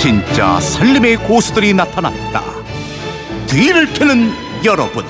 [0.00, 2.42] 진짜 살림의 고수들이 나타났다.
[3.46, 4.32] 뒤를 캐는
[4.64, 5.04] 여러분.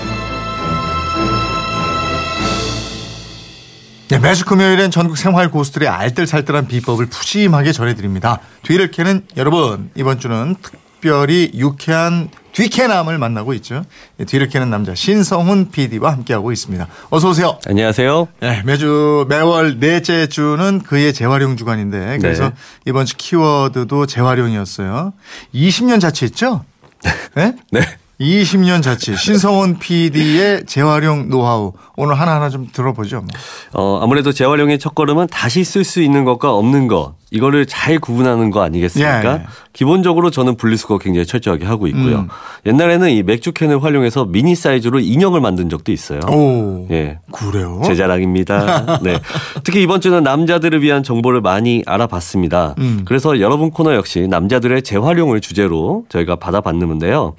[4.09, 8.41] 네, 매주 금요일엔 전국 생활 고수들의 알뜰살뜰한 비법을 푸짐하게 전해드립니다.
[8.65, 13.85] 뒤를 캐는 여러분 이번 주는 특별히 유쾌한 뒤캐남을 만나고 있죠.
[14.17, 16.87] 네, 뒤를 캐는 남자 신성훈 PD와 함께하고 있습니다.
[17.11, 17.59] 어서 오세요.
[17.67, 18.29] 안녕하세요.
[18.41, 22.55] 네, 매주 매월 넷째 주는 그의 재활용 주간인데 그래서 네.
[22.87, 25.13] 이번 주 키워드도 재활용이었어요.
[25.55, 26.65] 20년 자취했죠?
[27.35, 27.55] 네?
[27.71, 27.81] 네.
[28.21, 33.23] 20년 자취 신성훈 PD의 재활용 노하우 오늘 하나하나 좀 들어보죠.
[33.23, 33.29] 뭐.
[33.73, 37.15] 어, 아무래도 재활용의 첫걸음은 다시 쓸 수 있는 것과 없는 것.
[37.31, 39.33] 이거를 잘 구분하는 거 아니겠습니까?
[39.35, 39.43] 예.
[39.73, 42.21] 기본적으로 저는 분리수거 굉장히 철저하게 하고 있고요.
[42.21, 42.29] 음.
[42.67, 46.19] 옛날에는 이 맥주캔을 활용해서 미니 사이즈로 인형을 만든 적도 있어요.
[46.29, 47.19] 오, 예.
[47.31, 47.81] 그래요?
[47.85, 48.99] 제 자랑입니다.
[49.03, 49.21] 네.
[49.63, 52.75] 특히 이번 주는 남자들을 위한 정보를 많이 알아봤습니다.
[52.79, 53.03] 음.
[53.05, 57.35] 그래서 여러분 코너 역시 남자들의 재활용을 주제로 저희가 받아봤는데요.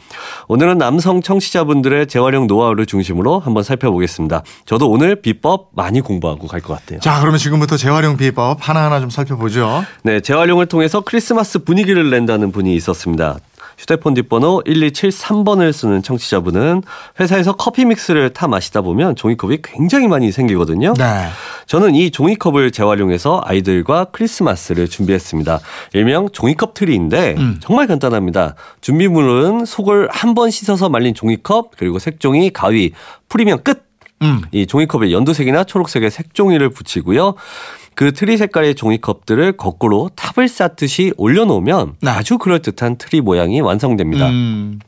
[0.48, 4.44] 오늘은 남성 청취자분들의 재활용 노하우를 중심으로 한번 살펴보겠습니다.
[4.66, 7.00] 저도 오늘 비법 많이 공부하고 갈 것 같아요.
[7.00, 9.81] 자, 그러면 지금부터 재활용 비법 하나하나 좀 살펴보죠.
[10.04, 13.38] 네, 재활용을 통해서 크리스마스 분위기를 낸다는 분이 있었습니다.
[13.78, 16.84] 휴대폰 뒷번호 1273번을 쓰는 청취자분은
[17.20, 20.94] 회사에서 커피 믹스를 타 마시다 보면 종이컵이 굉장히 많이 생기거든요.
[20.94, 21.30] 네.
[21.66, 25.60] 저는 이 종이컵을 재활용해서 아이들과 크리스마스를 준비했습니다.
[25.94, 27.58] 일명 종이컵 트리인데 음.
[27.60, 28.56] 정말 간단합니다.
[28.82, 32.92] 준비물은 속을 한 번 씻어서 말린 종이컵 그리고 색종이, 가위
[33.30, 33.84] 풀이면 끝.
[34.22, 34.42] 음.
[34.52, 37.34] 이 종이컵에 연두색이나 초록색의 색종이를 붙이고요.
[37.96, 42.10] 그 트리 색깔의 종이컵들을 거꾸로 탑을 쌓듯이 올려놓으면 네.
[42.10, 44.30] 아주 그럴듯한 트리 모양이 완성됩니다.
[44.30, 44.80] 음.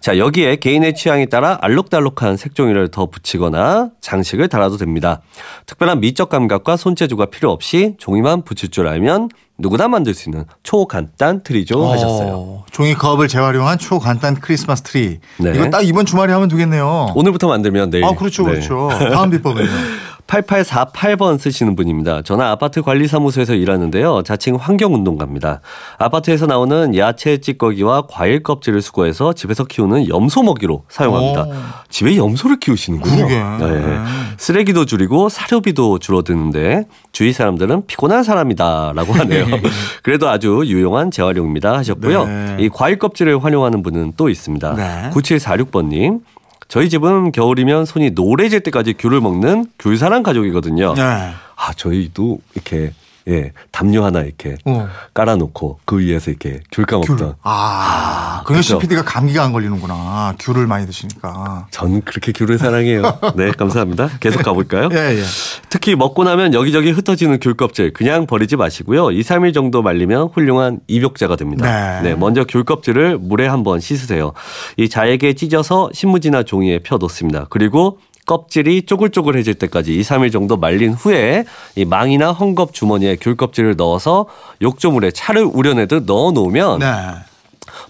[0.00, 5.20] 자, 여기에 개인의 취향에 따라 알록달록한 색종이를 더 붙이거나 장식을 달아도 됩니다.
[5.66, 11.42] 특별한 미적 감각과 손재주가 필요 없이 종이만 붙일 줄 알면 누구나 만들 수 있는 초간단
[11.42, 12.32] 트리죠 하셨어요.
[12.32, 15.18] 어, 종이컵을 재활용한 초간단 크리스마스 트리.
[15.38, 15.52] 네.
[15.54, 17.12] 이거 딱 이번 주말에 하면 되겠네요.
[17.14, 18.04] 오늘부터 만들면 내일.
[18.04, 18.52] 아, 그렇죠, 네.
[18.52, 18.88] 그렇죠.
[19.12, 19.68] 다음 비법은요.
[20.28, 22.22] 8848번 쓰시는 분입니다.
[22.22, 24.22] 저는 아파트 관리사무소에서 일하는데요.
[24.22, 25.60] 자칭 환경운동가입니다.
[25.98, 31.42] 아파트에서 나오는 야채 찌꺼기와 과일 껍질을 수거해서 집에서 키우는 염소 먹이로 사용합니다.
[31.42, 31.52] 오.
[31.88, 33.26] 집에 염소를 키우시는군요.
[33.26, 33.86] 그러게.
[33.86, 33.98] 네.
[34.36, 39.46] 쓰레기도 줄이고 사료비도 줄어드는데 주위 사람들은 피곤한 사람이다라고 하네요.
[40.04, 42.26] 그래도 아주 유용한 재활용입니다 하셨고요.
[42.26, 42.56] 네.
[42.60, 44.74] 이 과일 껍질을 활용하는 분은 또 있습니다.
[44.74, 45.10] 네.
[45.14, 46.20] 9746번님.
[46.68, 50.94] 저희 집은 겨울이면 손이 노래질 때까지 귤을 먹는 귤사랑 가족이거든요.
[50.94, 51.02] 네.
[51.02, 52.92] 아, 저희도 이렇게
[53.26, 54.88] 예, 담요 하나 이렇게 어.
[55.12, 57.16] 깔아놓고 그 위에서 이렇게 귤 까먹던.
[57.16, 57.34] 귤.
[57.42, 58.07] 아,
[58.48, 58.80] 그래서 그렇죠.
[58.80, 60.34] CPD가 감기가 안 걸리는구나.
[60.38, 61.66] 귤을 많이 드시니까.
[61.70, 63.02] 전 그렇게 귤을 사랑해요.
[63.36, 64.08] 네, 감사합니다.
[64.20, 64.88] 계속 가볼까요?
[64.94, 65.22] 예, 예.
[65.68, 69.10] 특히 먹고 나면 여기저기 흩어지는 귤 껍질 그냥 버리지 마시고요.
[69.10, 72.00] 2, 3일 정도 말리면 훌륭한 입욕자가 됩니다.
[72.00, 72.14] 네.
[72.14, 74.32] 먼저 귤 껍질을 물에 한번 씻으세요.
[74.78, 77.46] 이 잘게 찢어서 신문지나 종이에 펴 놓습니다.
[77.50, 81.44] 그리고 껍질이 쪼글쪼글해질 때까지 2, 3일 정도 말린 후에
[81.76, 84.26] 이 망이나 헝겊 주머니에 귤 껍질을 넣어서
[84.62, 86.86] 욕조물에 차를 우려내듯 넣어 놓으면 네.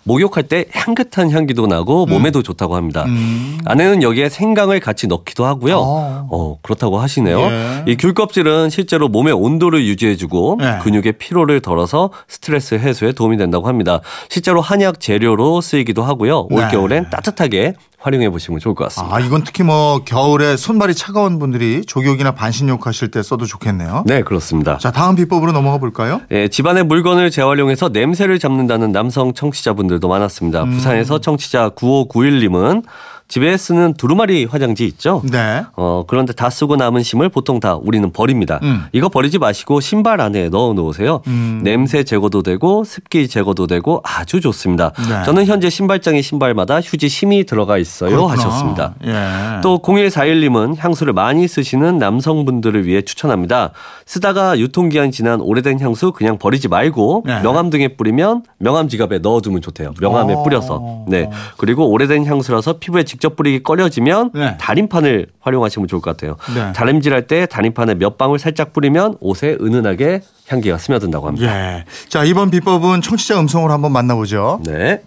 [0.05, 3.05] 목욕할 때 향긋한 향기도 나고 몸에도 좋다고 합니다.
[3.07, 3.59] 음.
[3.65, 5.77] 아내는 여기에 생강을 같이 넣기도 하고요.
[5.79, 6.29] 어.
[6.31, 7.41] 어, 그렇다고 하시네요.
[7.41, 7.85] 예.
[7.87, 10.79] 이 귤 껍질은 실제로 몸의 온도를 유지해주고 예.
[10.83, 14.01] 근육의 피로를 덜어서 스트레스 해소에 도움이 된다고 합니다.
[14.29, 16.47] 실제로 한약 재료로 쓰이기도 하고요.
[16.51, 16.57] 네.
[16.65, 19.17] 올겨울엔 따뜻하게 활용해 보시면 좋을 것 같습니다.
[19.17, 24.05] 아, 이건 특히 뭐 겨울에 손발이 차가운 분들이 족욕이나 반신욕 하실 때 써도 좋겠네요.
[24.07, 24.79] 네, 그렇습니다.
[24.79, 26.21] 자, 다음 비법으로 넘어가 볼까요?
[26.31, 30.65] 예, 집안의 물건을 재활용해서 냄새를 잡는다는 남성 청취자 분들도 많았습니다.
[30.65, 30.71] 음.
[30.71, 32.85] 부산에서 청취자 9591님은
[33.29, 35.21] 집에 쓰는 두루마리 화장지 있죠?
[35.31, 35.63] 네.
[35.77, 38.59] 어, 그런데 다 쓰고 남은 심을 보통 다 우리는 버립니다.
[38.63, 38.87] 음.
[38.93, 41.21] 이거 버리지 마시고 신발 안에 넣어 놓으세요.
[41.27, 41.61] 음.
[41.63, 44.93] 냄새 제거도 되고 습기 제거도 되고 아주 좋습니다.
[44.97, 45.25] 네.
[45.27, 48.33] 저는 현재 신발장에 신발마다 휴지 심이 들어가 있어요 그렇구나.
[48.33, 48.95] 하셨습니다.
[49.05, 49.61] 예.
[49.63, 53.73] 또 0141님은 향수를 많이 쓰시는 남성분들을 위해 추천합니다.
[54.07, 57.43] 쓰다가 유통기한 지난 오래된 향수 그냥 버리지 말고 네.
[57.43, 59.93] 명함 등에 뿌리면 명함 지갑에 넣어두면 좋대요.
[60.01, 60.43] 명함에 어.
[60.43, 61.05] 뿌려서.
[61.09, 61.29] 네.
[61.59, 64.57] 그리고 오래된 향수라서 피부에 직접 뿌리기 꺼려지면 네.
[64.59, 66.37] 다림판을 활용하시면 좋을 것 같아요.
[66.55, 66.73] 네.
[66.73, 71.47] 다림질할 때 다림판에 몇 방울 살짝 뿌리면 옷에 은은하게 향기가 스며든다고 합니다.
[71.47, 71.85] 예.
[72.09, 74.61] 자, 이번 비법은 청취자 음성으로 한번 만나보죠.
[74.67, 75.03] 네.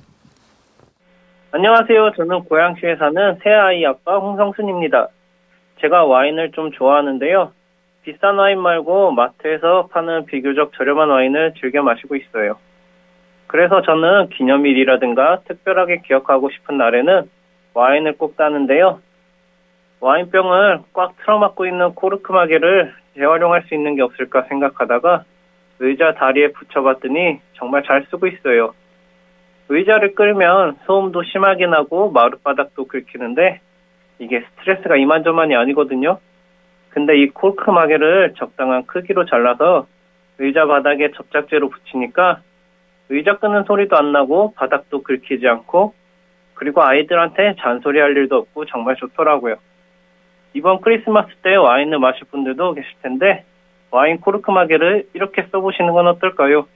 [1.52, 2.12] 안녕하세요.
[2.16, 5.08] 저는 고양시에 사는 새아이 아빠 홍성순입니다.
[5.82, 7.52] 제가 와인을 좀 좋아하는데요.
[8.04, 12.58] 비싼 와인 말고 마트에서 파는 비교적 저렴한 와인을 즐겨 마시고 있어요.
[13.48, 17.30] 그래서 저는 기념일이라든가 특별하게 기억하고 싶은 날에는
[17.74, 19.00] 와인을 꼭 따는데요.
[20.00, 25.24] 와인병을 꽉 틀어막고 있는 코르크 마개를 재활용할 수 있는 게 없을까 생각하다가
[25.80, 28.74] 의자 다리에 붙여봤더니 정말 잘 쓰고 있어요.
[29.70, 33.62] 의자를 끌면 소음도 심하게 나고 마룻바닥도 긁히는데
[34.20, 36.20] 이게 스트레스가 이만저만이 아니거든요.
[36.90, 39.88] 근데 이 코르크 마개를 적당한 크기로 잘라서
[40.40, 42.42] 의자 바닥에 접착제로 붙이니까
[43.10, 45.94] 의자 끄는 소리도 안 나고 바닥도 긁히지 않고
[46.62, 49.56] 그리고 아이들한테 잔소리할 일도 없고 정말 좋더라고요.
[50.54, 53.46] 이번 크리스마스 때 와인을 마실 분들도 계실 텐데
[53.90, 56.68] 와인 코르크 마개를 이렇게 써보시는 건 어떨까요?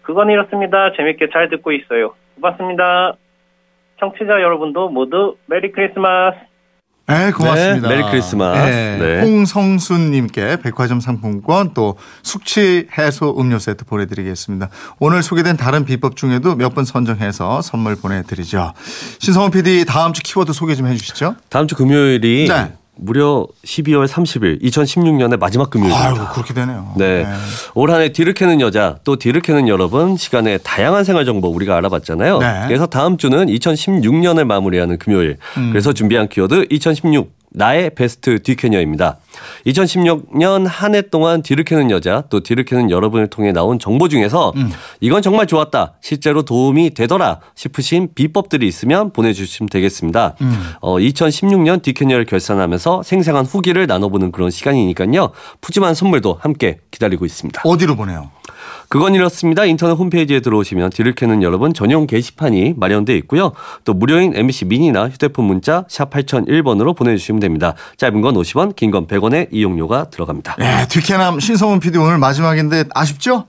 [0.00, 0.92] 그건 이렇습니다.
[0.92, 2.14] 재밌게 잘 듣고 있어요.
[2.36, 3.16] 고맙습니다.
[3.98, 6.38] 청취자 여러분도 모두 메리 크리스마스.
[7.10, 7.88] 네, 고맙습니다.
[7.88, 8.70] 네, 메리 크리스마스.
[8.70, 9.20] 네, 네.
[9.22, 14.68] 홍성순님께 백화점 상품권 또 숙취 해소 음료 세트 보내드리겠습니다.
[14.98, 18.72] 오늘 소개된 다른 비법 중에도 몇분 선정해서 선물 보내드리죠.
[19.18, 21.36] 신성원 PD 다음 주 키워드 소개 좀 해주시죠.
[21.48, 22.72] 다음 주 금요일이 네.
[22.96, 26.08] 무려 12월 30일 2016년의 마지막 금요일입니다.
[26.08, 26.92] 아유 그렇게 되네요.
[26.96, 27.26] 네.
[27.74, 32.38] 올 한해 뒤를 캐는 여자 또 뒤를 캐는 여러분 시간에 다양한 생활 정보 우리가 알아봤잖아요.
[32.38, 32.64] 네.
[32.66, 35.38] 그래서 다음 주는 2016년을 마무리하는 금요일.
[35.56, 35.70] 음.
[35.70, 39.18] 그래서 준비한 키워드 2016 나의 베스트 뒤캐녀입니다.
[39.66, 44.52] 2016년 한 해 동안 뒤를 캐는 여자 또 뒤를 캐는 여러분을 통해 나온 정보 중에서
[44.56, 44.70] 음.
[45.00, 50.34] 이건 정말 좋았다 실제로 도움이 되더라 싶으신 비법들이 있으면 보내주시면 되겠습니다.
[50.40, 50.52] 음.
[50.80, 55.30] 어, 2016년 뒤캐녀를 결산하면서 생생한 후기를 나눠보는 그런 시간이니까요.
[55.60, 57.62] 푸짐한 선물도 함께 기다리고 있습니다.
[57.64, 58.30] 어디로 보내요?
[58.88, 59.64] 그건 이렇습니다.
[59.64, 63.52] 인터넷 홈페이지에 들어오시면 뒤를 캐는 여러분 전용 게시판이 마련되어 있고요.
[63.84, 67.74] 또 무료인 MBC 미니나 휴대폰 문자 샵 8001번으로 보내주시면 됩니다.
[67.96, 70.56] 짧은 건 50원, 긴 건 100원의 이용료가 들어갑니다.
[70.58, 73.46] 네, 뒤캐남 신성원 PD 오늘 마지막인데 아쉽죠?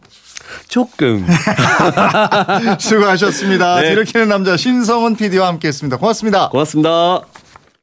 [0.67, 1.25] 조금.
[2.79, 3.81] 수고하셨습니다.
[3.81, 3.89] 네.
[3.89, 5.97] 뒤를 캐는 남자 신성원 PD와 함께했습니다.
[5.97, 6.49] 고맙습니다.
[6.49, 7.30] 고맙습니다.